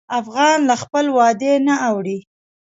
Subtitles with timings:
[0.19, 2.17] افغان له خپل وعدې نه اوړي.